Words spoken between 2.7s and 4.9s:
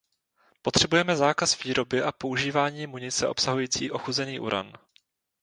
munice obsahující ochuzený uran.